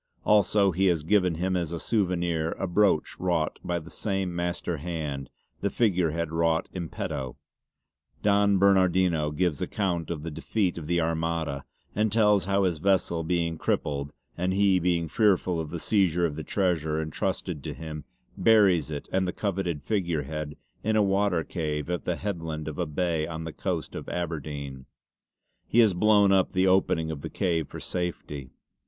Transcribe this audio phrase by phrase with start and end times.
[0.25, 4.77] Also he has given him as a souvenir a brooch wrought by the same master
[4.77, 7.37] hand, the figurehead wrought in petto.
[8.23, 13.23] Don Bernardino gives account of the defeat of the Armada and tells how his vessel
[13.23, 18.03] being crippled and he being fearful of the seizure of the treasure entrusted to him
[18.35, 22.87] buries it and the coveted figurehead in a water cave at the headland of a
[22.87, 24.85] bay on the coast of Aberdeyne.
[25.67, 28.49] He has blown up the opening of the cave for safety.